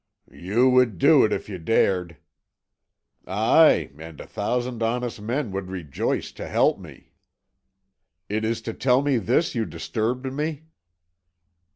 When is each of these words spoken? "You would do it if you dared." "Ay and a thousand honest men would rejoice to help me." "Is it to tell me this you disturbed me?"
"You 0.31 0.67
would 0.71 0.97
do 0.97 1.23
it 1.25 1.31
if 1.31 1.47
you 1.47 1.59
dared." 1.59 2.17
"Ay 3.27 3.91
and 3.99 4.19
a 4.19 4.25
thousand 4.25 4.81
honest 4.81 5.21
men 5.21 5.51
would 5.51 5.69
rejoice 5.69 6.31
to 6.31 6.47
help 6.47 6.79
me." 6.79 7.11
"Is 8.27 8.61
it 8.61 8.63
to 8.63 8.73
tell 8.73 9.03
me 9.03 9.17
this 9.19 9.53
you 9.53 9.63
disturbed 9.63 10.25
me?" 10.33 10.63